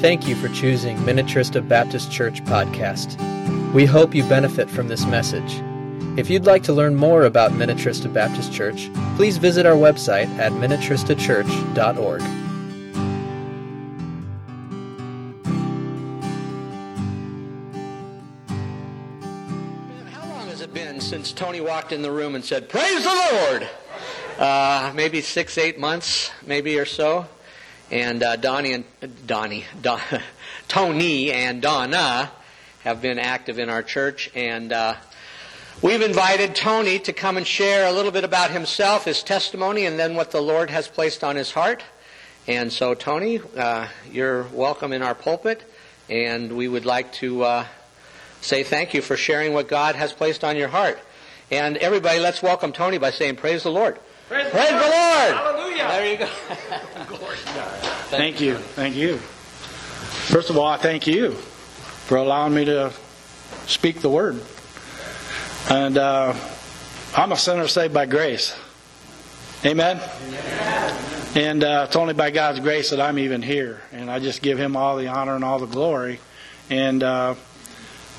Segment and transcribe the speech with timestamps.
[0.00, 3.20] Thank you for choosing Minnetrista Baptist Church podcast.
[3.74, 5.60] We hope you benefit from this message.
[6.18, 10.52] If you'd like to learn more about Minnetrista Baptist Church, please visit our website at
[10.52, 12.22] minnetristachurch.org.
[20.10, 23.28] How long has it been since Tony walked in the room and said, Praise the
[23.32, 23.68] Lord?
[24.38, 27.26] Uh, maybe six, eight months, maybe or so.
[27.90, 28.84] And uh, Donnie and
[29.26, 30.00] Donnie, Don,
[30.68, 32.30] Tony and Donna
[32.84, 34.94] have been active in our church, and uh,
[35.82, 39.98] we've invited Tony to come and share a little bit about himself, his testimony, and
[39.98, 41.82] then what the Lord has placed on his heart.
[42.46, 45.64] And so, Tony, uh, you're welcome in our pulpit,
[46.08, 47.66] and we would like to uh,
[48.40, 51.00] say thank you for sharing what God has placed on your heart.
[51.50, 53.98] And everybody, let's welcome Tony by saying, Praise the Lord.
[54.30, 55.34] Praise, Praise the Lord.
[55.34, 55.88] Hallelujah.
[55.88, 56.26] There you go.
[58.10, 58.54] Thank you.
[58.54, 59.16] Thank you.
[59.16, 62.92] First of all, I thank you for allowing me to
[63.66, 64.40] speak the word.
[65.68, 66.34] And uh,
[67.16, 68.56] I'm a sinner saved by grace.
[69.64, 70.00] Amen?
[71.34, 73.80] And uh, it's only by God's grace that I'm even here.
[73.90, 76.20] And I just give Him all the honor and all the glory.
[76.70, 77.34] And uh,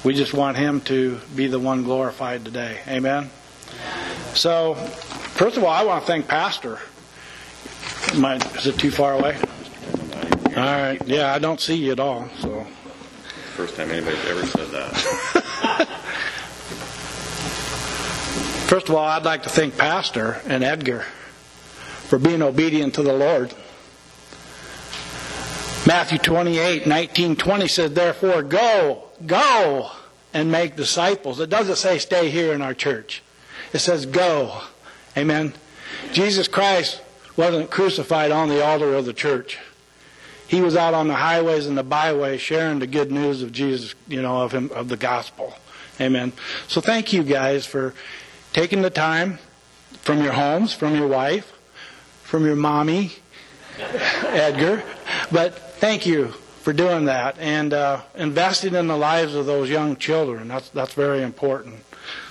[0.03, 2.81] we just want Him to be the one glorified today.
[2.85, 3.29] Amen?
[4.33, 4.75] So,
[5.41, 6.77] first of all, I want to thank Pastor.
[8.15, 9.35] My, is it too far away?
[10.49, 11.01] All right.
[11.07, 12.29] Yeah, I don't see you at all.
[12.41, 12.67] So,
[13.55, 14.93] First time anybody's ever said that.
[18.69, 21.05] first of all, I'd like to thank Pastor and Edgar
[22.07, 23.55] for being obedient to the Lord.
[25.87, 29.89] Matthew 28, 19, 20 says, Therefore, go, go
[30.35, 31.39] and make disciples.
[31.39, 33.23] It doesn't say stay here in our church.
[33.73, 34.61] It says go.
[35.17, 35.53] Amen.
[36.13, 37.01] Jesus Christ
[37.35, 39.57] wasn't crucified on the altar of the church.
[40.47, 43.95] He was out on the highways and the byways sharing the good news of Jesus,
[44.07, 45.53] you know, of him of the gospel.
[45.99, 46.33] Amen.
[46.67, 47.93] So thank you guys for
[48.51, 49.39] taking the time
[50.01, 51.57] from your homes, from your wife,
[52.23, 53.13] from your mommy,
[53.79, 54.83] Edgar.
[55.31, 59.95] But thank you for doing that and uh, investing in the lives of those young
[59.95, 60.47] children.
[60.47, 61.83] That's that's very important.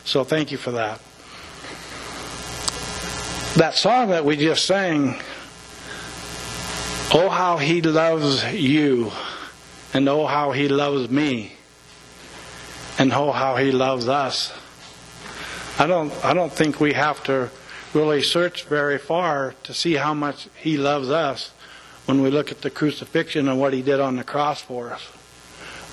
[0.05, 1.01] So thank you for that.
[3.57, 5.21] That song that we just sang,
[7.13, 9.11] Oh how he loves you,
[9.93, 11.55] and oh how he loves me,
[12.97, 14.53] and oh how he loves us.
[15.81, 17.51] I don't I don't think we have to
[17.93, 21.51] really search very far to see how much he loves us
[22.07, 25.03] when we look at the crucifixion and what he did on the cross for us.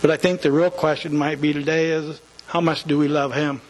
[0.03, 3.34] But I think the real question might be today is how much do we love
[3.34, 3.62] him?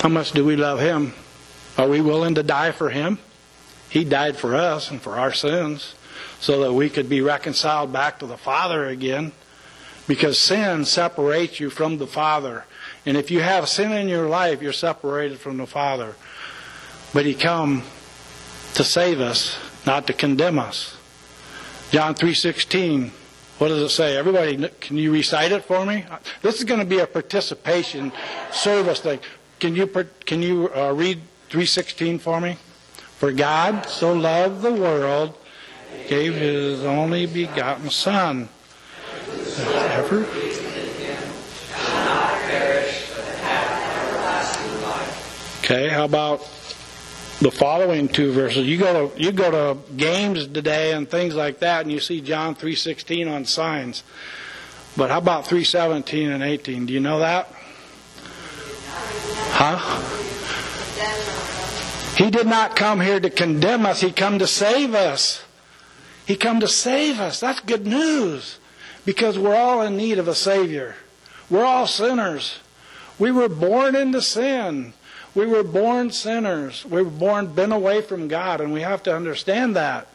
[0.00, 1.12] How much do we love him?
[1.80, 3.18] Are we willing to die for him?
[3.88, 5.94] He died for us and for our sins
[6.38, 9.32] so that we could be reconciled back to the Father again.
[10.06, 12.66] Because sin separates you from the Father.
[13.06, 16.16] And if you have sin in your life, you're separated from the Father.
[17.14, 17.84] But He come
[18.74, 20.98] to save us, not to condemn us.
[21.92, 23.10] John 3:16.
[23.56, 24.18] What does it say?
[24.18, 26.04] Everybody, can you recite it for me?
[26.42, 28.12] This is going to be a participation
[28.52, 29.20] service thing.
[29.58, 29.86] Can you
[30.26, 31.20] can you uh, read
[31.50, 32.56] 3:16 for me?
[33.18, 35.36] For God so loved the world,
[36.08, 38.48] gave His only begotten Son.
[39.58, 40.26] Ever?
[45.58, 46.40] Okay, how about
[47.40, 48.66] the following two verses?
[48.66, 52.20] You go to you go to games today and things like that, and you see
[52.20, 54.02] John three sixteen on signs.
[54.96, 56.86] But how about three seventeen and eighteen?
[56.86, 57.52] Do you know that?
[59.52, 60.18] Huh?
[62.20, 64.02] He did not come here to condemn us.
[64.02, 65.42] He come to save us.
[66.26, 67.40] He come to save us.
[67.40, 68.58] That's good news.
[69.06, 70.96] Because we're all in need of a Savior.
[71.48, 72.58] We're all sinners.
[73.18, 74.92] We were born into sin.
[75.34, 76.84] We were born sinners.
[76.84, 80.06] We were born been away from God, and we have to understand that.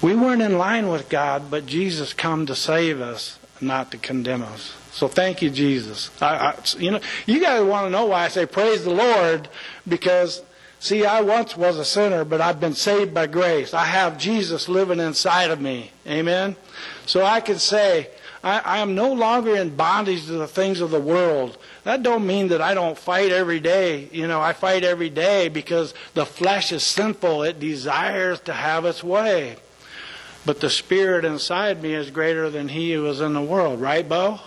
[0.00, 4.44] We weren't in line with God, but Jesus come to save us, not to condemn
[4.44, 4.76] us.
[4.92, 6.12] So thank you, Jesus.
[6.22, 9.48] I, I, you know, you guys want to know why I say praise the Lord
[9.88, 10.42] because
[10.78, 13.74] see, I once was a sinner, but I've been saved by grace.
[13.74, 15.90] I have Jesus living inside of me.
[16.06, 16.56] Amen.
[17.06, 18.10] So I can say
[18.46, 21.58] I, I am no longer in bondage to the things of the world.
[21.82, 24.08] That don't mean that I don't fight every day.
[24.12, 27.42] You know, I fight every day because the flesh is sinful.
[27.42, 29.56] It desires to have its way.
[30.44, 34.08] But the spirit inside me is greater than he who is in the world, right,
[34.08, 34.38] Bo?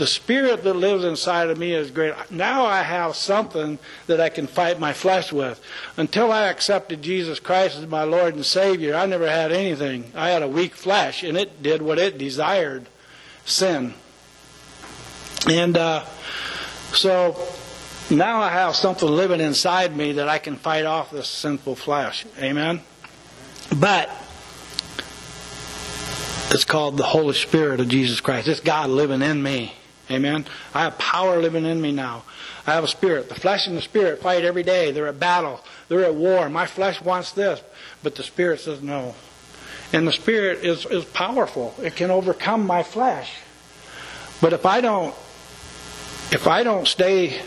[0.00, 2.14] The spirit that lives inside of me is great.
[2.30, 5.62] Now I have something that I can fight my flesh with.
[5.98, 10.10] Until I accepted Jesus Christ as my Lord and Savior, I never had anything.
[10.14, 12.86] I had a weak flesh, and it did what it desired
[13.44, 13.92] sin.
[15.46, 16.06] And uh,
[16.94, 17.36] so
[18.10, 22.24] now I have something living inside me that I can fight off this sinful flesh.
[22.38, 22.80] Amen?
[23.78, 24.08] But
[26.52, 28.48] it's called the Holy Spirit of Jesus Christ.
[28.48, 29.74] It's God living in me.
[30.10, 30.46] Amen?
[30.74, 32.24] I have power living in me now.
[32.66, 33.28] I have a spirit.
[33.28, 34.90] The flesh and the spirit fight every day.
[34.90, 35.60] They're at battle.
[35.88, 36.48] They're at war.
[36.48, 37.60] My flesh wants this,
[38.02, 39.14] but the spirit says no.
[39.92, 41.74] And the spirit is, is powerful.
[41.82, 43.32] It can overcome my flesh.
[44.40, 45.14] But if I don't
[46.32, 47.42] if I don't stay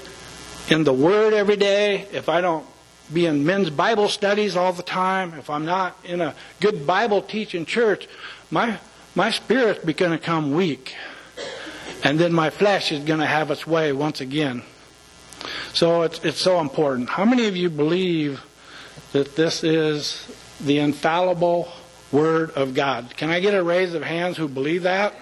[0.69, 2.65] in the Word every day, if I don't
[3.11, 7.21] be in men's Bible studies all the time, if I'm not in a good Bible
[7.21, 8.07] teaching church,
[8.51, 8.77] my
[9.15, 10.95] my spirit's going to come weak.
[12.03, 14.63] And then my flesh is going to have its way once again.
[15.73, 17.09] So it's, it's so important.
[17.09, 18.43] How many of you believe
[19.13, 20.27] that this is
[20.59, 21.71] the infallible
[22.11, 23.15] Word of God?
[23.17, 25.15] Can I get a raise of hands who believe that?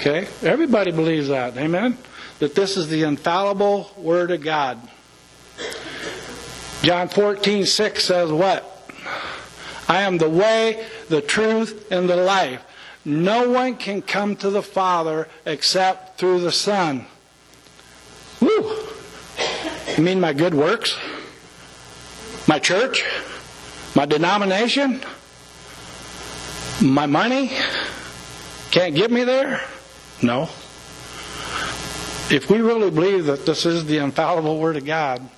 [0.00, 0.28] Okay?
[0.42, 1.56] Everybody believes that.
[1.56, 1.96] Amen?
[2.38, 4.78] that this is the infallible Word of God.
[6.82, 8.72] John 14, 6 says what?
[9.88, 12.62] I am the way, the truth, and the life.
[13.06, 17.06] No one can come to the Father except through the Son.
[18.40, 18.76] Woo!
[19.96, 20.94] You mean my good works?
[22.46, 23.02] My church?
[23.94, 25.00] My denomination?
[26.82, 27.50] My money?
[28.70, 29.62] Can't get me there?
[30.20, 30.50] No
[32.30, 35.28] if we really believe that this is the infallible Word of God,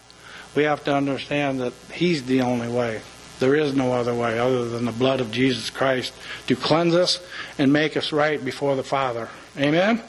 [0.55, 3.03] we have to understand that He's the only way.
[3.38, 6.12] There is no other way other than the blood of Jesus Christ
[6.46, 7.20] to cleanse us
[7.58, 9.29] and make us right before the Father.
[9.56, 10.02] Amen?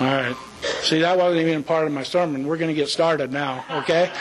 [0.00, 0.36] All right.
[0.82, 2.46] See, that wasn't even part of my sermon.
[2.46, 4.10] We're going to get started now, okay?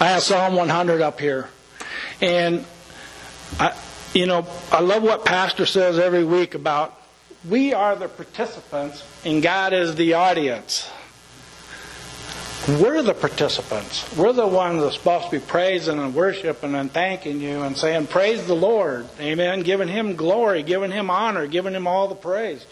[0.00, 1.48] I have Psalm 100 up here.
[2.20, 2.64] And,
[3.58, 3.76] I,
[4.14, 6.98] you know, I love what Pastor says every week about
[7.48, 10.88] we are the participants and God is the audience.
[12.68, 14.16] We're the participants.
[14.16, 18.06] We're the ones that's supposed to be praising and worshiping and thanking you and saying,
[18.06, 19.08] Praise the Lord.
[19.18, 19.62] Amen.
[19.62, 22.64] Giving Him glory, giving Him honor, giving Him all the praise.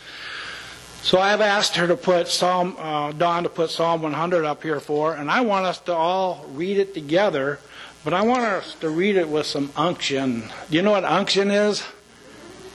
[1.03, 4.79] So I've asked her to put Psalm, uh, Dawn to put Psalm 100 up here
[4.79, 7.59] for, and I want us to all read it together,
[8.05, 10.43] but I want us to read it with some unction.
[10.71, 11.83] Do you know what unction is?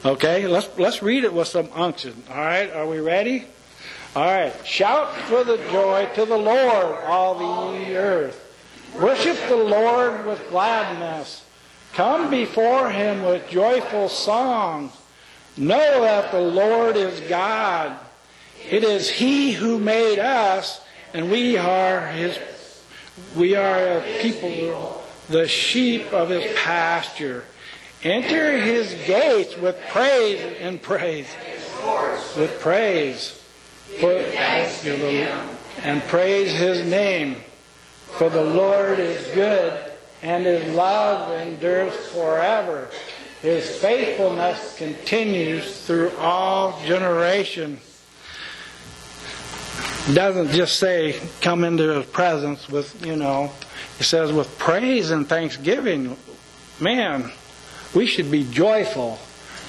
[0.04, 2.24] Okay, let's let's read it with some unction.
[2.30, 3.46] All right, are we ready?
[4.16, 4.54] All right.
[4.66, 8.42] Shout for the joy to the Lord, all the earth.
[9.00, 11.44] Worship the Lord with gladness.
[11.94, 14.94] Come before him with joyful songs.
[15.58, 17.98] Know that the Lord is God.
[18.70, 20.82] It is he who made us,
[21.14, 22.40] and we are his
[23.36, 27.46] we are a people, the sheep of his pasture.
[28.04, 31.28] Enter his gates with praise and praise.
[32.38, 33.42] With praise.
[34.00, 34.12] For,
[35.84, 37.38] and praise his name.
[38.18, 42.90] For the Lord is good, and his love endures forever.
[43.42, 47.82] His faithfulness continues through all generations.
[50.14, 53.52] doesn't just say come into his presence with, you know,
[54.00, 56.18] it says with praise and thanksgiving.
[56.80, 57.32] Man,
[57.94, 59.20] we should be joyful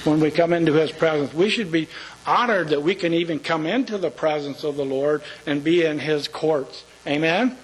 [0.03, 1.33] when we come into His presence.
[1.33, 1.87] We should be
[2.27, 5.99] honored that we can even come into the presence of the Lord and be in
[5.99, 6.83] His courts.
[7.07, 7.57] Amen?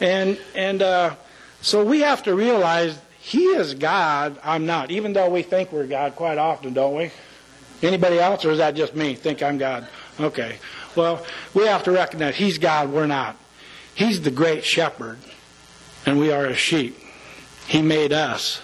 [0.00, 1.16] And, and uh,
[1.62, 5.86] so we have to realize He is God, I'm not, even though we think we're
[5.86, 7.10] God quite often, don't we?
[7.82, 9.14] Anybody else, or is that just me?
[9.14, 9.88] Think I'm God?
[10.20, 10.58] Okay.
[10.94, 11.24] Well,
[11.54, 13.36] we have to recognize He's God, we're not.
[13.94, 15.18] He's the great shepherd,
[16.04, 16.98] and we are His sheep.
[17.66, 18.60] He made us.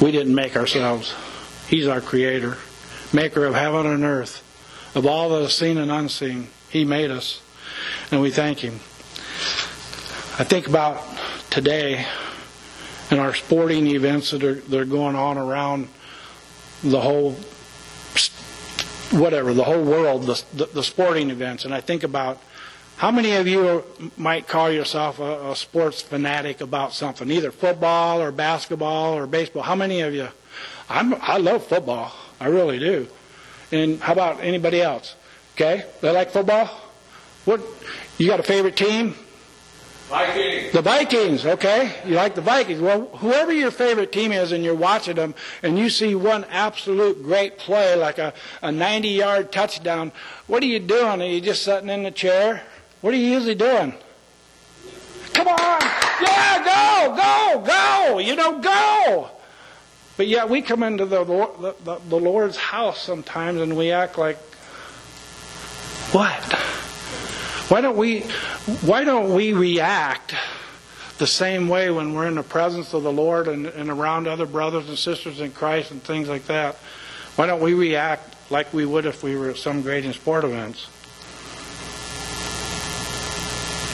[0.00, 1.14] We didn't make ourselves.
[1.68, 2.56] He's our creator,
[3.12, 4.42] maker of heaven and earth,
[4.94, 6.48] of all that is seen and unseen.
[6.68, 7.40] He made us,
[8.10, 8.74] and we thank Him.
[10.38, 11.02] I think about
[11.50, 12.06] today
[13.10, 15.88] and our sporting events that are, that are going on around
[16.82, 17.32] the whole,
[19.10, 22.40] whatever, the whole world, the, the, the sporting events, and I think about
[22.96, 23.84] how many of you
[24.18, 29.62] might call yourself a, a, sports fanatic about something, either football or basketball or baseball?
[29.62, 30.28] How many of you?
[30.88, 32.12] I'm, I love football.
[32.40, 33.06] I really do.
[33.70, 35.14] And how about anybody else?
[35.54, 36.66] Okay, they like football.
[37.44, 37.60] What?
[38.18, 39.14] You got a favorite team?
[40.08, 40.72] Vikings.
[40.72, 41.94] The Vikings, okay?
[42.04, 42.80] You like the Vikings.
[42.80, 47.22] Well, whoever your favorite team is and you're watching them and you see one absolute
[47.22, 50.10] great play like a, a 90 yard touchdown,
[50.48, 51.22] what are you doing?
[51.22, 52.64] Are you just sitting in the chair?
[53.02, 53.94] What are you usually doing?
[55.32, 55.80] Come on!
[56.22, 58.18] Yeah, go, go, go!
[58.18, 59.30] You know, go!
[60.20, 61.24] But yet we come into the,
[61.82, 64.36] the, the Lord's house sometimes and we act like,
[66.12, 66.42] what?
[67.70, 68.24] Why don't we,
[68.82, 70.34] why don't we react
[71.16, 74.44] the same way when we're in the presence of the Lord and, and around other
[74.44, 76.74] brothers and sisters in Christ and things like that?
[77.36, 80.86] Why don't we react like we would if we were at some great sport events?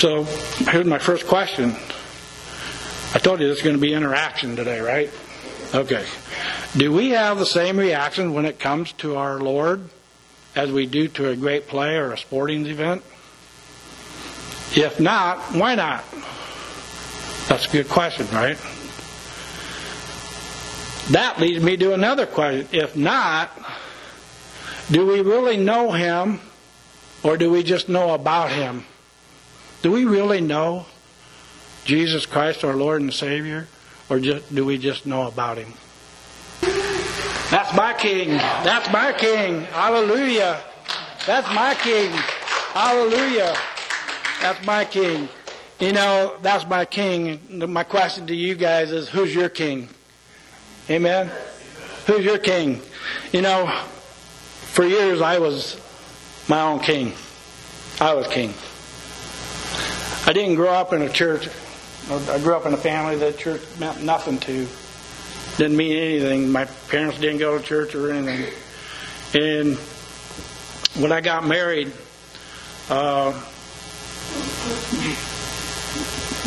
[0.01, 0.25] So
[0.73, 1.77] here's my first question.
[3.15, 5.09] I told you this is going to be interaction today, right?
[5.75, 6.05] Okay.
[6.77, 9.89] Do we have the same reaction when it comes to our Lord
[10.55, 13.03] as we do to a great play or a sporting event?
[14.75, 16.05] If not, why not?
[17.49, 18.59] That's a good question, right?
[21.11, 22.69] That leads me to another question.
[22.73, 23.51] If not,
[24.91, 26.41] do we really know Him
[27.23, 28.85] or do we just know about Him?
[29.83, 30.87] Do we really know
[31.85, 33.69] Jesus Christ, our Lord and Savior,
[34.09, 35.73] or just, do we just know about Him?
[37.51, 38.31] That's my King.
[38.31, 39.63] That's my King.
[39.63, 40.61] Hallelujah.
[41.27, 42.11] That's my King.
[42.77, 43.57] Hallelujah.
[44.43, 45.29] That's my king.
[45.81, 47.41] You know, that's my king.
[47.51, 49.89] My question to you guys is who's your king?
[50.91, 51.31] Amen?
[52.07, 52.83] Who's your king?
[53.33, 53.67] You know,
[54.75, 55.81] for years I was
[56.49, 57.15] my own king.
[57.99, 58.53] I was king.
[60.29, 61.49] I didn't grow up in a church.
[62.09, 64.69] I grew up in a family that church meant nothing to.
[65.57, 66.53] Didn't mean anything.
[66.53, 68.53] My parents didn't go to church or anything.
[69.35, 69.77] And
[71.03, 71.93] when I got married,
[72.91, 73.33] uh,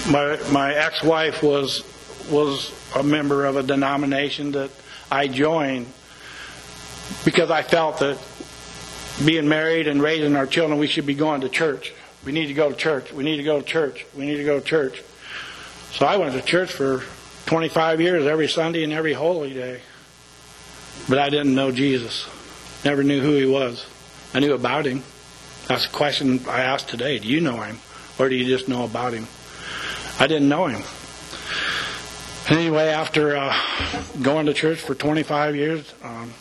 [0.10, 1.84] my my ex-wife was
[2.32, 4.72] was a member of a denomination that
[5.12, 5.88] I joined
[7.26, 8.18] because I felt that
[9.26, 11.94] being married and raising our children, we should be going to church.
[12.24, 13.12] We need to go to church.
[13.12, 14.06] We need to go to church.
[14.16, 15.04] We need to go to church.
[15.92, 17.04] So I went to church for
[17.46, 19.82] 25 years, every Sunday and every holy day.
[21.08, 22.28] But I didn't know Jesus.
[22.86, 23.86] Never knew who he was.
[24.34, 25.04] I knew about him.
[25.68, 27.20] That's a question I asked today.
[27.20, 27.80] Do you know him?
[28.20, 29.28] Or do you just know about him?
[30.20, 30.84] I didn't know him.
[32.50, 33.56] Anyway, after uh,
[34.22, 36.34] going to church for 25 years, um,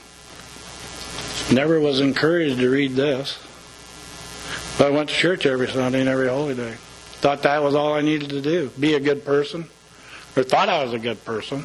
[1.53, 3.39] never was encouraged to read this.
[4.79, 6.77] But I went to church every Sunday and every holy day.
[7.21, 8.71] Thought that was all I needed to do.
[8.79, 9.69] Be a good person.
[10.37, 11.65] Or thought I was a good person.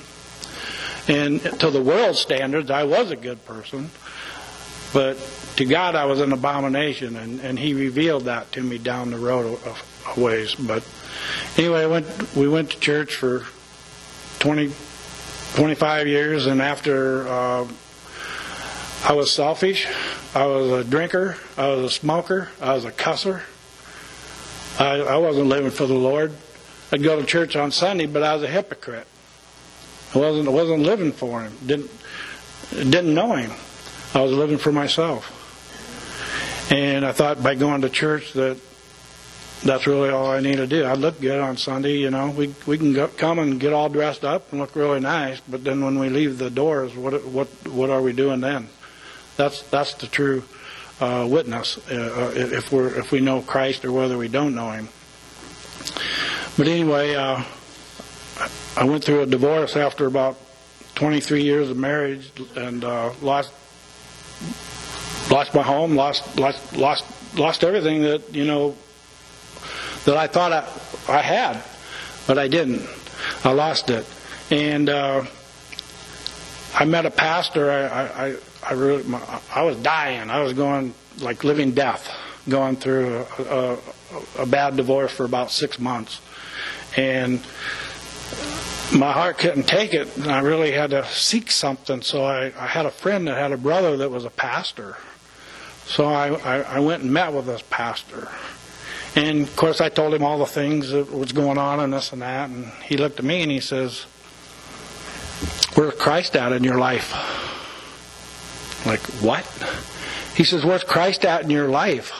[1.07, 3.91] And to the world's standards, I was a good person.
[4.93, 5.17] But
[5.57, 7.15] to God, I was an abomination.
[7.15, 10.55] And, and He revealed that to me down the road a, a ways.
[10.55, 10.87] But
[11.55, 13.45] anyway, I went, we went to church for
[14.39, 14.71] 20,
[15.55, 16.47] 25 years.
[16.47, 17.67] And after uh,
[19.03, 19.87] I was selfish,
[20.33, 23.43] I was a drinker, I was a smoker, I was a cusser.
[24.79, 26.33] I, I wasn't living for the Lord.
[26.91, 29.07] I'd go to church on Sunday, but I was a hypocrite.
[30.15, 31.53] I wasn't I wasn't living for Him.
[31.65, 31.91] Didn't
[32.71, 33.51] didn't know Him.
[34.13, 35.39] I was living for myself.
[36.71, 38.59] And I thought by going to church that
[39.63, 40.83] that's really all I need to do.
[40.83, 42.29] I look good on Sunday, you know.
[42.29, 45.63] We we can go, come and get all dressed up and look really nice, but
[45.63, 48.69] then when we leave the doors, what what what are we doing then?
[49.37, 50.43] That's that's the true
[51.03, 54.87] uh, witness uh, if we're if we know Christ or whether we don't know Him.
[56.57, 57.43] But anyway, uh,
[58.77, 60.37] I went through a divorce after about
[60.95, 63.51] 23 years of marriage and uh, lost
[65.29, 67.05] lost my home, lost lost lost
[67.37, 68.75] lost everything that you know
[70.05, 70.67] that I thought I,
[71.11, 71.61] I had,
[72.27, 72.87] but I didn't.
[73.43, 74.05] I lost it,
[74.51, 75.25] and uh,
[76.73, 77.71] I met a pastor.
[77.71, 78.35] I I I,
[78.71, 79.03] really,
[79.53, 80.29] I was dying.
[80.29, 82.09] I was going like living death,
[82.47, 83.77] going through a, a,
[84.39, 86.21] a bad divorce for about six months,
[86.95, 87.41] and
[88.93, 92.01] my heart couldn't take it, and I really had to seek something.
[92.01, 94.97] So I, I had a friend that had a brother that was a pastor.
[95.85, 98.29] So I, I, I went and met with this pastor.
[99.15, 102.13] And of course, I told him all the things that was going on and this
[102.13, 102.49] and that.
[102.49, 104.05] And he looked at me and he says,
[105.75, 107.13] Where's Christ at in your life?
[108.85, 109.45] Like, what?
[110.35, 112.11] He says, Where's Christ at in your life?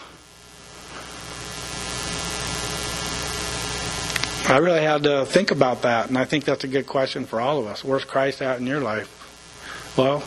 [4.50, 7.40] I really had to think about that, and I think that's a good question for
[7.40, 7.84] all of us.
[7.84, 9.10] Where's Christ at in your life?
[9.98, 10.20] Well,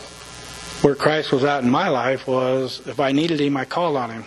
[0.82, 4.10] where Christ was at in my life was if I needed him, I called on
[4.10, 4.24] him.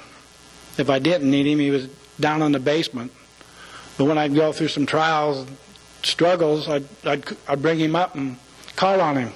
[0.78, 1.88] If I didn't need him, he was
[2.20, 3.12] down in the basement
[3.98, 5.58] But when I'd go through some trials, and
[6.04, 8.38] struggles, I'd, I'd, I'd bring him up and
[8.78, 9.34] call on him.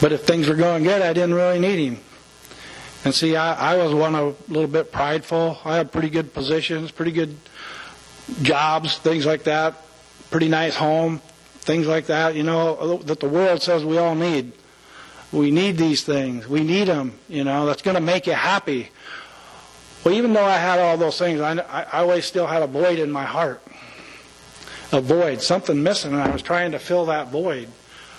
[0.00, 2.00] But if things were going good, I didn't really need him.
[3.04, 5.58] And see, I, I was one of a little bit prideful.
[5.64, 7.36] I had pretty good positions, pretty good
[8.42, 9.74] jobs, things like that,
[10.30, 11.20] pretty nice home,
[11.60, 14.52] things like that, you know, that the world says we all need.
[15.32, 16.48] We need these things.
[16.48, 18.90] We need them, you know, that's going to make you happy.
[20.04, 22.98] Well, even though I had all those things, I, I always still had a void
[22.98, 23.62] in my heart.
[24.92, 27.68] A void, something missing, and I was trying to fill that void.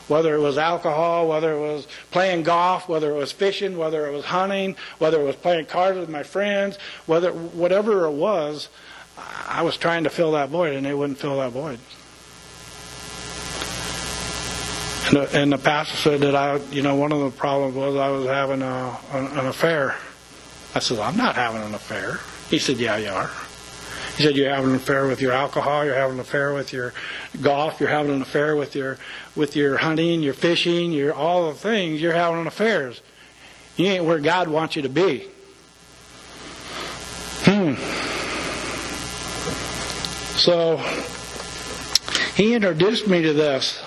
[0.08, 4.12] Whether it was alcohol, whether it was playing golf, whether it was fishing, whether it
[4.12, 8.70] was hunting, whether it was playing cards with my friends, whether whatever it was,
[9.48, 11.80] I was trying to fill that void, and they wouldn't fill that void.
[15.08, 17.96] And the, and the pastor said that I, you know, one of the problems was
[17.96, 19.96] I was having a, an, an affair.
[20.74, 22.20] I said, I'm not having an affair.
[22.50, 23.32] He said, Yeah, you are.
[24.17, 26.93] He said, You're having an affair with your alcohol, you're having an affair with your
[27.41, 28.98] golf, you're having an affair with your
[29.36, 33.01] with your hunting, your fishing, your all the things, you're having affairs.
[33.77, 35.27] You ain't where God wants you to be.
[37.43, 37.75] Hmm.
[40.38, 40.77] So
[42.36, 43.81] he introduced me to this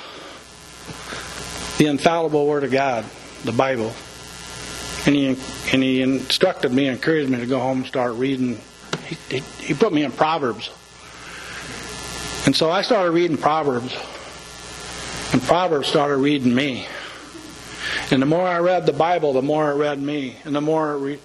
[1.78, 3.04] the infallible Word of God,
[3.44, 3.92] the Bible.
[5.06, 5.28] And he,
[5.72, 8.60] and he instructed me, encouraged me to go home and start reading.
[9.08, 10.70] He, he, put me in Proverbs.
[12.44, 13.96] And so I started reading Proverbs.
[15.32, 16.86] And Proverbs started reading me.
[18.10, 20.36] And the more I read the Bible, the more it read me.
[20.44, 21.18] And the more it re-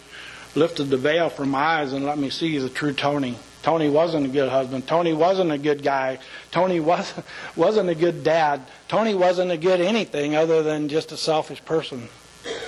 [0.56, 3.38] lifted the veil from my eyes and let me see the true Tony.
[3.64, 4.88] Tony wasn't a good husband.
[4.88, 6.20] Tony wasn't a good guy.
[6.52, 7.14] Tony was,
[7.58, 8.62] wasn't a good dad.
[8.88, 12.08] Tony wasn't a good anything other than just a selfish person,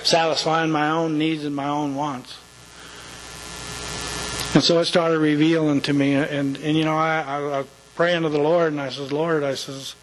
[0.02, 2.38] satisfying my own needs and my own wants.
[4.56, 8.22] And so it started revealing to me, and, and you know, I, I, I praying
[8.22, 9.94] to the Lord, and I says, Lord, I says,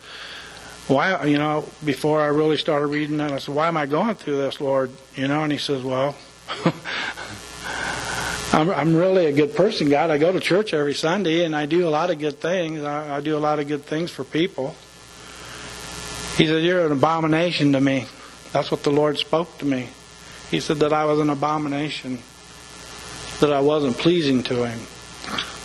[0.87, 4.13] why, you know, before I really started reading that, I said, why am I going
[4.13, 4.91] through this, Lord?
[5.15, 6.15] You know, and he says, well,
[8.53, 10.11] I'm, I'm really a good person, God.
[10.11, 12.83] I go to church every Sunday and I do a lot of good things.
[12.83, 14.75] I, I do a lot of good things for people.
[16.37, 18.05] He said, You're an abomination to me.
[18.51, 19.89] That's what the Lord spoke to me.
[20.51, 22.19] He said that I was an abomination,
[23.39, 24.79] that I wasn't pleasing to Him.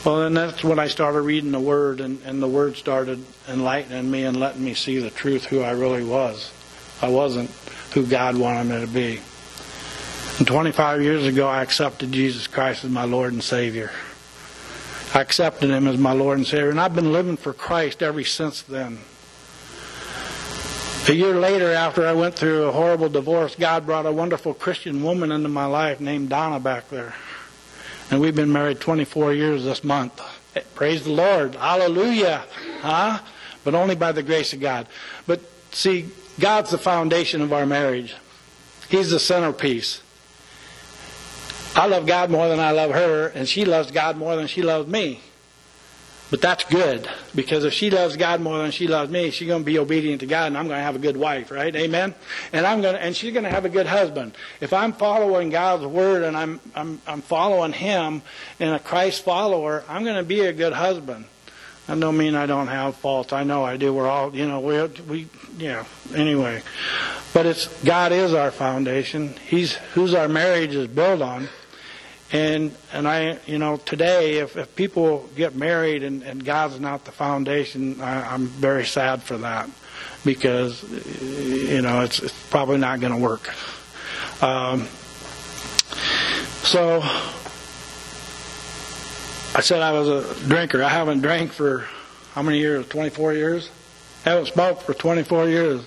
[0.05, 4.11] Well, then that's when I started reading the Word, and, and the Word started enlightening
[4.11, 6.53] me and letting me see the truth, who I really was.
[7.03, 7.51] I wasn't
[7.93, 9.21] who God wanted me to be.
[10.39, 13.91] And 25 years ago, I accepted Jesus Christ as my Lord and Savior.
[15.15, 18.23] I accepted Him as my Lord and Savior, and I've been living for Christ ever
[18.23, 18.99] since then.
[21.09, 25.03] A year later, after I went through a horrible divorce, God brought a wonderful Christian
[25.03, 27.15] woman into my life named Donna back there.
[28.11, 30.21] And we've been married 24 years this month.
[30.75, 31.55] Praise the Lord.
[31.55, 32.45] Hallelujah.
[32.81, 33.21] Huh?
[33.65, 34.87] But only by the grace of God.
[35.27, 35.41] But
[35.73, 36.09] see,
[36.41, 38.15] God's the foundation of our marriage.
[38.89, 40.03] He's the centerpiece.
[41.75, 44.63] I love God more than I love her, and she loves God more than she
[44.63, 45.21] loves me.
[46.31, 49.63] But that's good because if she loves God more than she loves me, she's going
[49.63, 51.75] to be obedient to God, and I'm going to have a good wife, right?
[51.75, 52.15] Amen.
[52.53, 54.33] And I'm going to, and she's going to have a good husband.
[54.61, 58.23] If I'm following God's word and I'm I'm I'm following Him
[58.61, 61.25] and a Christ follower, I'm going to be a good husband.
[61.91, 63.33] I don't mean I don't have faults.
[63.33, 63.95] I know I do.
[63.95, 65.87] We're all, you know, we we yeah.
[66.15, 66.63] Anyway,
[67.33, 69.35] but it's God is our foundation.
[69.49, 71.49] He's who's our marriage is built on.
[72.31, 77.05] And and I, you know, today, if, if people get married and, and God's not
[77.07, 79.71] the foundation, I, I'm very sad for that
[80.25, 80.83] because,
[81.23, 83.49] you know, it's, it's probably not going to work.
[84.43, 84.87] Um,
[86.65, 87.01] so
[89.55, 90.83] I said I was a drinker.
[90.83, 91.87] I haven't drank for
[92.35, 92.87] how many years?
[92.89, 93.71] 24 years?
[94.27, 95.87] I haven't smoked for 24 years.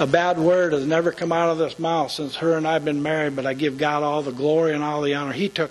[0.00, 2.84] A bad word has never come out of this mouth since her and I have
[2.84, 5.32] been married, but I give God all the glory and all the honor.
[5.32, 5.70] He took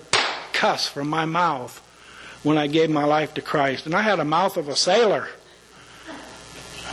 [0.54, 1.78] cuss from my mouth
[2.42, 3.84] when I gave my life to Christ.
[3.84, 5.28] And I had a mouth of a sailor,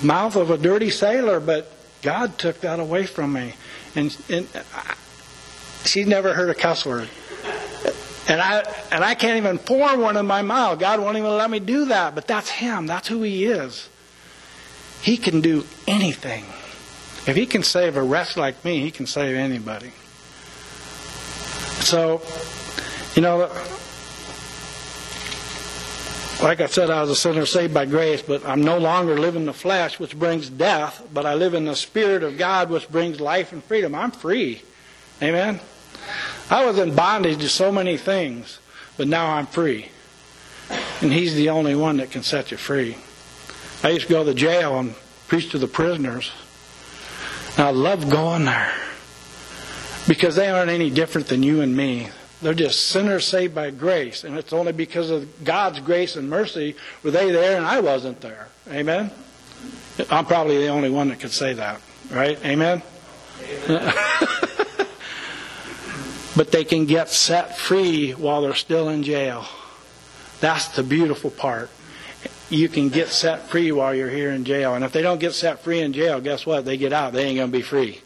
[0.04, 3.54] mouth of a dirty sailor, but God took that away from me.
[3.96, 4.48] And, and
[5.86, 7.08] she's never heard a cuss word.
[8.28, 10.80] And I and I can't even pour one in my mouth.
[10.80, 12.14] God won't even let me do that.
[12.14, 12.88] But that's Him.
[12.88, 13.90] That's who He is.
[15.02, 16.46] He can do anything.
[17.28, 19.92] If he can save a wretch like me, he can save anybody.
[21.84, 22.22] So,
[23.16, 23.50] you know,
[26.42, 29.46] like I said, I was a sinner saved by grace, but I'm no longer living
[29.46, 33.20] the flesh, which brings death, but I live in the Spirit of God, which brings
[33.20, 33.94] life and freedom.
[33.94, 34.64] I'm free.
[35.22, 35.60] Amen?
[36.50, 38.60] I was in bondage to so many things,
[38.98, 39.90] but now I'm free.
[41.02, 42.98] And He's the only one that can set you free.
[43.84, 44.96] I used to go to jail and
[45.28, 46.32] preach to the prisoners.
[47.58, 48.74] And I love going there
[50.08, 52.10] because they aren't any different than you and me.
[52.42, 56.76] They're just sinners saved by grace, and it's only because of God's grace and mercy
[57.04, 58.48] were they there and I wasn't there.
[58.70, 59.12] Amen?
[60.10, 62.44] I'm probably the only one that could say that, right?
[62.44, 62.82] Amen?
[66.36, 69.46] but they can get set free while they're still in jail.
[70.40, 71.70] That's the beautiful part.
[72.52, 74.76] You can get set free while you're here in jail.
[74.76, 76.66] And if they don't get set free in jail, guess what?
[76.66, 77.14] They get out.
[77.14, 78.02] They ain't going to be free.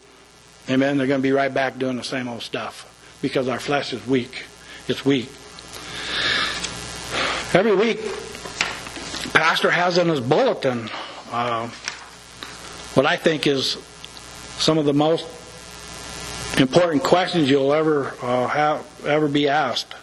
[0.70, 0.96] Amen?
[0.98, 4.06] They're going to be right back doing the same old stuff because our flesh is
[4.06, 4.44] weak.
[4.86, 5.28] It's weak.
[7.52, 7.98] Every week,
[9.32, 10.90] Pastor has in his bulletin
[11.32, 11.68] uh,
[12.94, 13.72] what I think is
[14.58, 15.26] some of the most
[16.60, 19.94] important questions you'll ever uh, have, ever be asked.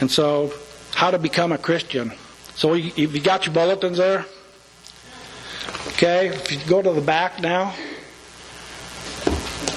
[0.00, 0.52] And so,
[0.94, 2.12] how to become a Christian.
[2.56, 4.24] So, you, you got your bulletins there?
[5.88, 7.74] Okay, if you go to the back now.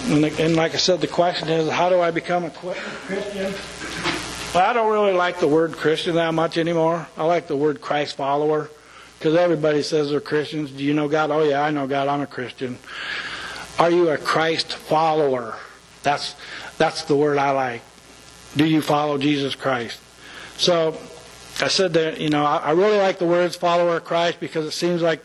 [0.09, 3.53] And like I said, the question is, how do I become a Christian?
[4.53, 7.07] Well, I don't really like the word Christian that much anymore.
[7.15, 8.69] I like the word Christ follower
[9.17, 10.71] because everybody says they're Christians.
[10.71, 11.29] Do you know God?
[11.31, 12.07] Oh, yeah, I know God.
[12.07, 12.79] I'm a Christian.
[13.77, 15.55] Are you a Christ follower?
[16.01, 16.35] That's
[16.77, 17.81] that's the word I like.
[18.55, 19.99] Do you follow Jesus Christ?
[20.57, 20.97] So
[21.61, 24.71] I said that you know I, really like the words follower of Christ because it
[24.71, 25.23] seems like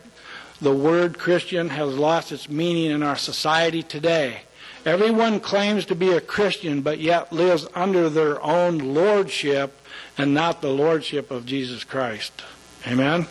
[0.61, 4.41] the word Christian has lost its meaning in our society today.
[4.85, 9.79] Everyone claims to be a Christian, but yet lives under their own lordship
[10.17, 12.43] and not the lordship of Jesus Christ.
[12.85, 13.27] Amen.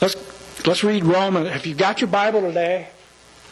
[0.00, 1.48] Let's let's read Romans.
[1.48, 2.88] If you've got your Bible today,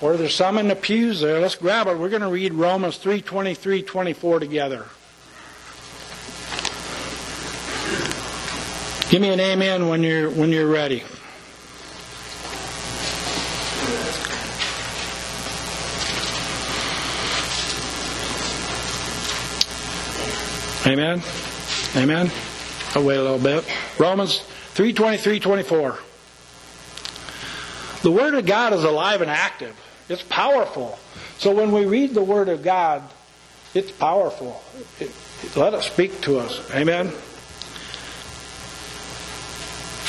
[0.00, 1.98] or there's some in the pews there, let's grab it.
[1.98, 4.86] We're going to read Romans 3, 23, 24 together.
[9.10, 11.02] Give me an amen when you're when you're ready.
[20.86, 21.20] Amen.
[21.96, 22.30] Amen.
[22.94, 23.68] I'll wait a little bit.
[23.98, 24.44] Romans
[24.74, 25.98] 3 23 24.
[28.02, 29.76] The Word of God is alive and active,
[30.08, 30.96] it's powerful.
[31.38, 33.02] So when we read the Word of God,
[33.74, 34.62] it's powerful.
[35.00, 35.10] It,
[35.56, 36.60] let it speak to us.
[36.72, 37.12] Amen.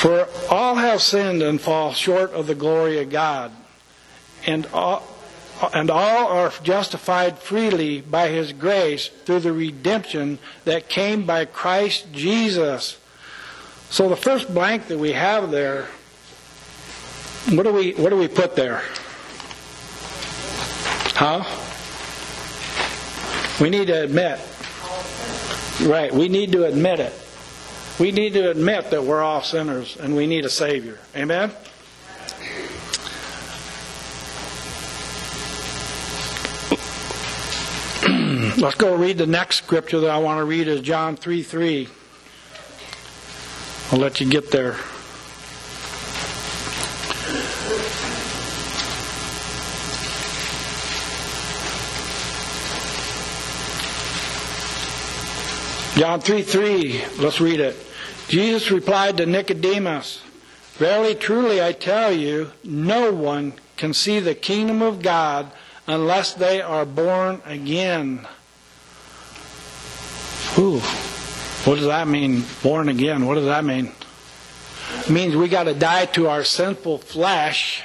[0.01, 3.51] For all have sinned and fall short of the glory of God,
[4.47, 5.03] and all,
[5.75, 12.11] and all are justified freely by his grace through the redemption that came by Christ
[12.11, 12.97] Jesus.
[13.91, 15.85] So the first blank that we have there,
[17.51, 18.81] what do we what do we put there?
[21.13, 21.43] Huh?
[23.63, 24.39] We need to admit.
[25.87, 27.20] Right, we need to admit it.
[28.01, 30.97] We need to admit that we're all sinners and we need a Savior.
[31.15, 31.51] Amen?
[38.57, 41.89] Let's go read the next scripture that I want to read is John 3 3.
[43.91, 44.77] I'll let you get there.
[55.95, 57.75] John 3 3, let's read it.
[58.31, 60.21] Jesus replied to Nicodemus,
[60.75, 65.51] Verily, truly, I tell you, no one can see the kingdom of God
[65.85, 68.25] unless they are born again.
[70.57, 73.25] Ooh, what does that mean, born again?
[73.25, 73.91] What does that mean?
[74.99, 77.83] It means we got to die to our sinful flesh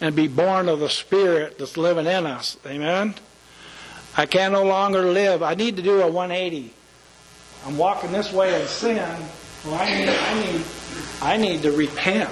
[0.00, 2.56] and be born of the Spirit that's living in us.
[2.64, 3.16] Amen?
[4.16, 5.42] I can no longer live.
[5.42, 6.72] I need to do a 180.
[7.66, 9.18] I'm walking this way in sin.
[9.64, 10.64] Well, I need, I need,
[11.20, 12.30] I need to repent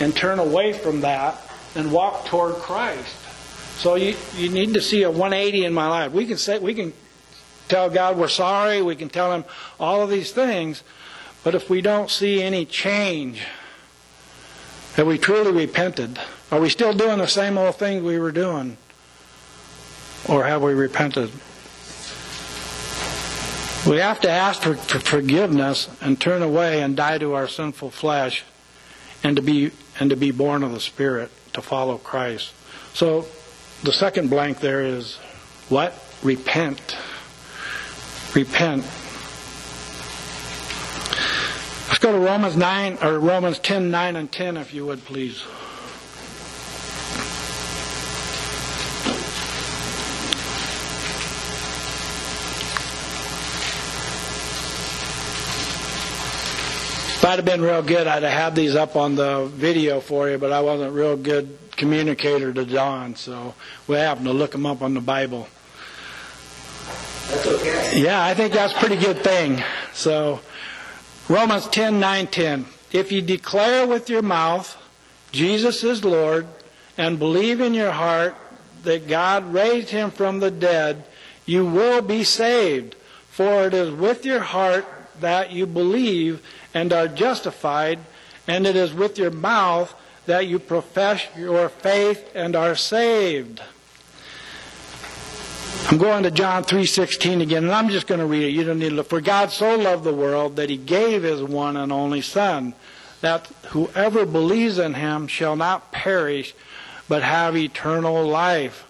[0.00, 1.40] and turn away from that
[1.74, 3.16] and walk toward Christ.
[3.78, 6.12] So you, you need to see a 180 in my life.
[6.12, 6.94] We can say we can
[7.68, 8.80] tell God we're sorry.
[8.80, 9.44] We can tell Him
[9.78, 10.82] all of these things,
[11.44, 13.42] but if we don't see any change,
[14.94, 16.18] have we truly repented?
[16.50, 18.78] Are we still doing the same old things we were doing,
[20.26, 21.30] or have we repented?
[23.86, 27.92] We have to ask for, for forgiveness and turn away and die to our sinful
[27.92, 28.44] flesh,
[29.22, 29.70] and to be
[30.00, 32.52] and to be born of the Spirit to follow Christ.
[32.94, 33.26] So
[33.84, 35.16] the second blank there is
[35.68, 35.94] what?
[36.22, 36.96] Repent.
[38.34, 38.82] Repent.
[41.88, 45.44] Let's go to Romans 9 or Romans 10, 9 and 10 if you would please.
[57.26, 60.38] I'd have been real good, I'd have had these up on the video for you,
[60.38, 63.54] but I wasn't a real good communicator to Don, so
[63.86, 65.48] we happened to look them up on the Bible.
[67.28, 68.00] That's okay.
[68.00, 69.62] Yeah, I think that's a pretty good thing.
[69.92, 70.40] So,
[71.28, 72.66] Romans 10 9 10.
[72.92, 74.80] If you declare with your mouth
[75.32, 76.46] Jesus is Lord
[76.96, 78.34] and believe in your heart
[78.84, 81.04] that God raised him from the dead,
[81.44, 82.94] you will be saved.
[83.28, 84.86] For it is with your heart
[85.20, 86.42] that you believe
[86.76, 87.98] and are justified,
[88.46, 89.94] and it is with your mouth
[90.26, 93.62] that you profess your faith and are saved.
[95.90, 98.50] I'm going to John 3:16 again, and I'm just going to read it.
[98.50, 99.08] You don't need to look.
[99.08, 102.74] For God so loved the world that he gave his one and only son,
[103.22, 106.54] that whoever believes in him shall not perish,
[107.08, 108.84] but have eternal life.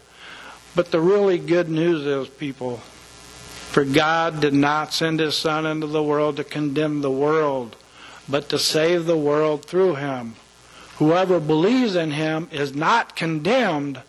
[0.74, 2.80] But the really good news is, people,
[3.76, 7.76] for God did not send his son into the world to condemn the world,
[8.26, 10.34] but to save the world through him.
[10.96, 14.00] Whoever believes in him is not condemned,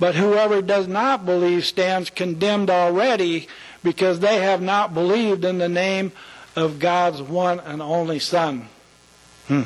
[0.00, 3.46] but whoever does not believe stands condemned already
[3.84, 6.10] because they have not believed in the name
[6.56, 8.66] of God's one and only Son.
[9.46, 9.62] Hmm.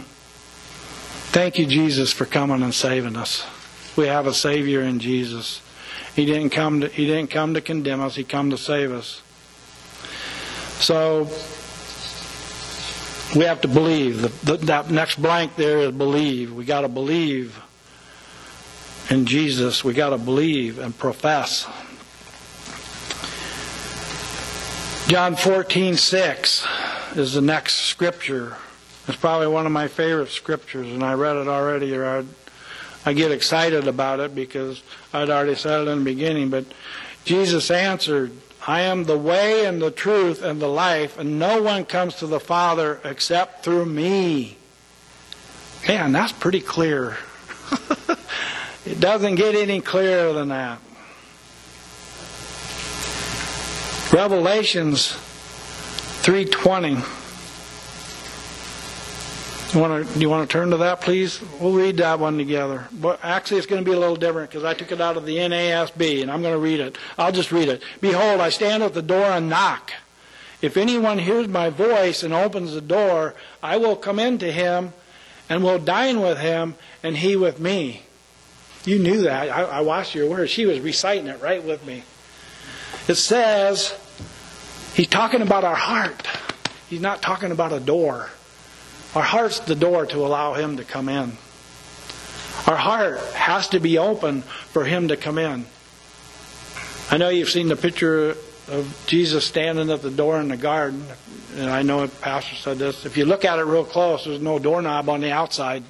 [1.33, 3.47] Thank you, Jesus, for coming and saving us.
[3.97, 5.63] We have a Savior in Jesus.
[6.15, 9.23] He didn't come to, he didn't come to condemn us, He came to save us.
[10.81, 11.29] So
[13.37, 14.45] we have to believe.
[14.45, 16.53] The, that next blank there is believe.
[16.53, 17.61] We got to believe
[19.11, 19.85] in Jesus.
[19.85, 21.67] We got to believe and profess.
[25.09, 28.57] John 14:6 is the next scripture.
[29.07, 31.97] It's probably one of my favorite scriptures, and I read it already.
[31.97, 32.25] Or I,
[33.07, 34.83] I get excited about it because
[35.15, 36.51] I'd already said it in the beginning.
[36.51, 36.67] But
[37.25, 38.33] Jesus answered,
[38.69, 42.27] I am the way and the truth and the life, and no one comes to
[42.27, 44.59] the Father except through me.
[45.89, 47.17] Man, that's pretty clear.
[48.85, 50.81] it doesn't get any clearer than that.
[54.13, 55.13] Revelations
[56.21, 57.18] 3:20.
[59.73, 61.43] You want to you want to turn to that, please?
[61.61, 62.89] We'll read that one together.
[62.91, 65.27] But actually, it's going to be a little different because I took it out of
[65.27, 66.97] the NASB, and I'm going to read it.
[67.19, 67.83] I'll just read it.
[68.01, 69.93] Behold, I stand at the door and knock.
[70.63, 74.95] If anyone hears my voice and opens the door, I will come into him,
[75.51, 78.05] and will dine with him, and he with me.
[78.85, 79.51] You knew that.
[79.51, 80.51] I, I watched your words.
[80.51, 82.05] She was reciting it right with me.
[83.07, 83.95] It says
[84.95, 86.27] he's talking about our heart.
[86.89, 88.31] He's not talking about a door.
[89.19, 91.33] Our heart's the door to allow Him to come in.
[92.69, 95.67] Our heart has to be open for Him to come in.
[97.11, 98.37] I know you've seen the picture
[98.69, 101.05] of Jesus standing at the door in the garden,
[101.57, 103.07] and I know a pastor said this.
[103.07, 105.83] If you look at it real close, there's no doorknob on the outside.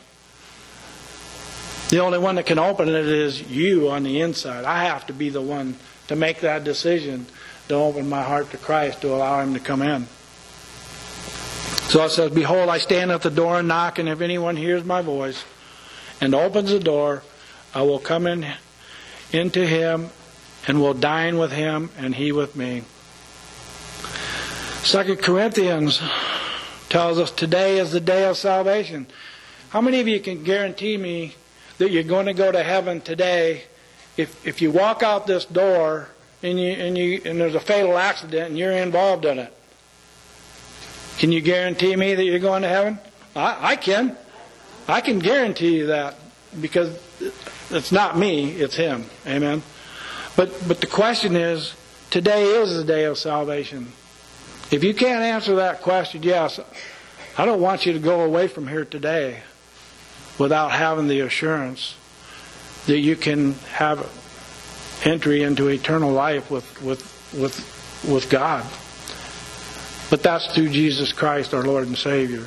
[1.91, 4.65] The only one that can open it is you on the inside.
[4.65, 7.27] I have to be the one to make that decision
[7.69, 10.07] to open my heart to Christ to allow Him to come in.
[11.89, 14.85] So it says, Behold, I stand at the door and knock, and if anyone hears
[14.85, 15.43] my voice
[16.21, 17.23] and opens the door,
[17.75, 18.47] I will come in
[19.33, 20.11] into him
[20.67, 22.83] and will dine with him and he with me.
[24.85, 26.03] Second Corinthians
[26.91, 29.07] tells us today is the day of salvation.
[29.71, 31.37] How many of you can guarantee me
[31.79, 33.63] that you're going to go to heaven today
[34.19, 36.11] if if you walk out this door
[36.43, 39.58] and you and you and there's a fatal accident and you're involved in it?
[41.19, 42.99] Can you guarantee me that you're going to heaven?
[43.35, 44.17] I, I can.
[44.87, 46.15] I can guarantee you that
[46.61, 46.97] because
[47.71, 49.05] it's not me, it's Him.
[49.27, 49.63] Amen.
[50.37, 51.75] But but the question is,
[52.11, 53.89] today is the day of salvation.
[54.71, 56.61] If you can't answer that question, yes,
[57.37, 59.43] I don't want you to go away from here today
[60.39, 61.97] without having the assurance
[62.87, 64.09] that you can have
[65.05, 67.03] entry into eternal life with with
[67.37, 68.65] with with God.
[70.11, 72.47] But that's through Jesus Christ, our Lord and Savior.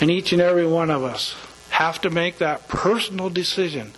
[0.00, 1.34] And each and every one of us
[1.70, 3.92] have to make that personal decision.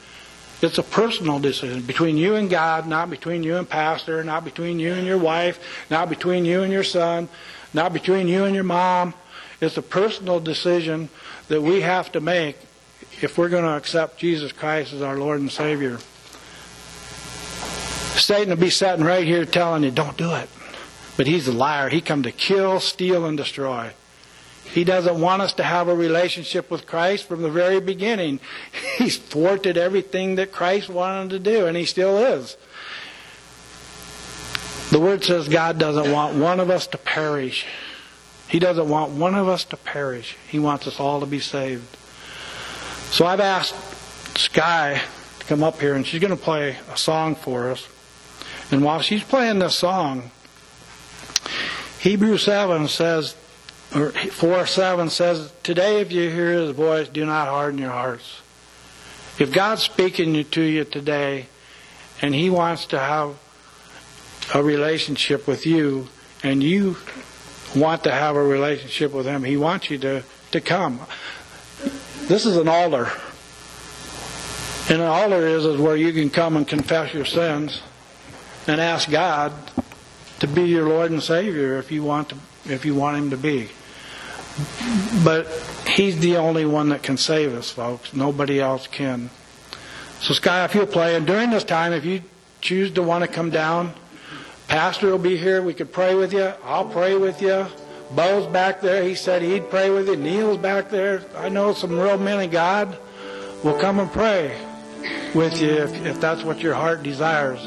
[0.63, 4.79] It's a personal decision between you and God, not between you and pastor, not between
[4.79, 5.59] you and your wife,
[5.91, 7.29] not between you and your son,
[7.75, 9.15] not between you and your mom.
[9.61, 11.09] It's a personal decision
[11.49, 12.57] that we have to make
[13.21, 15.99] if we're going to accept Jesus Christ as our Lord and Savior.
[18.17, 20.49] Satan will be sitting right here telling you, don't do it.
[21.17, 21.89] But he's a liar.
[21.89, 23.93] He come to kill, steal, and destroy.
[24.65, 28.41] He doesn't want us to have a relationship with Christ from the very beginning.
[28.99, 32.57] He's thwarted everything that Christ wanted to do, and he still is.
[34.91, 37.67] The Word says God doesn't want one of us to perish.
[38.49, 40.37] He doesn't want one of us to perish.
[40.49, 41.97] He wants us all to be saved.
[43.11, 43.75] So I've asked
[44.39, 45.01] Sky
[45.39, 47.87] to come up here, and she's going to play a song for us.
[48.71, 50.31] And while she's playing this song,
[52.05, 53.35] Hebrews 7 says,
[53.95, 58.43] or 4 7 says, Today, if you hear his voice, do not harden your hearts.
[59.39, 61.47] If God's speaking to you today,
[62.21, 63.39] and he wants to have
[64.55, 66.09] a relationship with you,
[66.43, 66.99] and you
[67.75, 71.01] want to have a relationship with him, he wants you to, to come.
[72.27, 73.11] This is an altar.
[74.93, 77.81] And an altar is, is where you can come and confess your sins
[78.67, 79.55] and ask God
[80.47, 83.37] to be your Lord and Savior if you want to, if you want him to
[83.37, 83.71] be.
[85.25, 85.47] But
[85.87, 88.13] he's the only one that can save us, folks.
[88.13, 89.31] Nobody else can.
[90.21, 92.23] So Sky, if you'll play, and during this time, if you
[92.61, 93.95] choose to want to come down,
[94.69, 95.63] Pastor will be here.
[95.63, 96.53] We could pray with you.
[96.63, 97.67] I'll pray with you.
[98.15, 99.03] Bo's back there.
[99.03, 100.17] He said he'd pray with you.
[100.17, 101.23] Neil's back there.
[101.37, 102.99] I know some real men of God
[103.63, 104.61] will come and pray
[105.35, 107.67] with you if, if that's what your heart desires.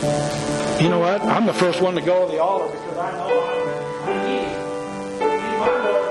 [0.00, 1.20] You know what?
[1.22, 4.48] I'm the first one to go to the altar because I know I, I need
[6.02, 6.07] Him.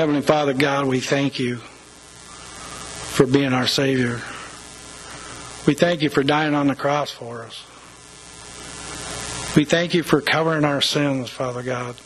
[0.00, 4.22] Heavenly Father God, we thank you for being our Savior.
[5.66, 7.62] We thank you for dying on the cross for us.
[9.54, 11.96] We thank you for covering our sins, Father God.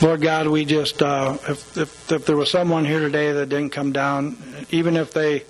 [0.00, 3.70] Lord God, we just, uh, if, if, if there was someone here today that didn't
[3.70, 4.38] come down,
[4.70, 5.42] even if they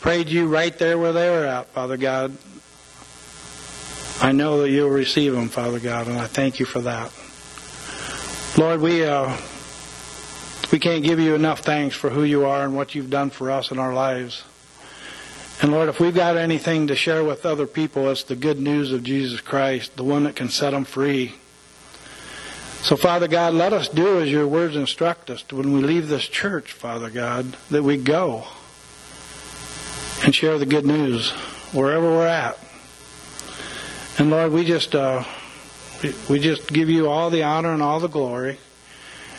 [0.00, 2.34] prayed you right there where they were at, Father God,
[4.22, 7.12] I know that you'll receive them, Father God, and I thank you for that.
[8.60, 9.34] Lord, we uh,
[10.70, 13.50] we can't give you enough thanks for who you are and what you've done for
[13.50, 14.44] us in our lives.
[15.62, 18.92] And Lord, if we've got anything to share with other people, it's the good news
[18.92, 21.36] of Jesus Christ, the one that can set them free.
[22.82, 26.28] So, Father God, let us do as your words instruct us when we leave this
[26.28, 28.46] church, Father God, that we go
[30.22, 31.30] and share the good news
[31.72, 32.58] wherever we're at.
[34.18, 35.24] And Lord, we just uh,
[36.28, 38.58] we- just give you all the honor and all the glory.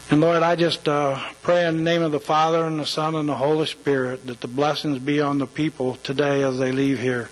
[0.09, 3.15] And Lord, I just uh, pray in the name of the Father and the Son
[3.15, 6.99] and the Holy Spirit that the blessings be on the people today as they leave
[6.99, 7.29] here.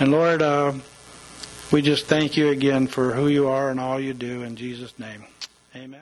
[0.00, 0.72] And Lord, uh,
[1.70, 4.98] we just thank you again for who you are and all you do in Jesus'
[4.98, 5.24] name.
[5.76, 6.00] Amen.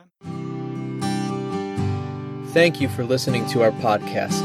[2.53, 4.43] Thank you for listening to our podcast.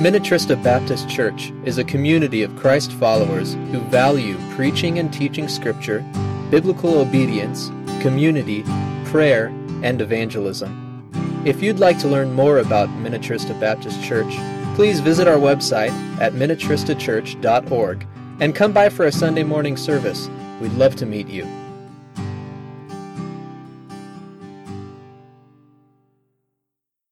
[0.00, 6.04] Minnetrista Baptist Church is a community of Christ followers who value preaching and teaching Scripture,
[6.52, 7.68] biblical obedience,
[8.02, 8.62] community,
[9.06, 9.46] prayer,
[9.82, 11.10] and evangelism.
[11.46, 14.34] If you'd like to learn more about Minnetrista Baptist Church,
[14.74, 18.06] please visit our website at minnetristachurch.org
[18.40, 20.28] and come by for a Sunday morning service.
[20.60, 21.44] We'd love to meet you.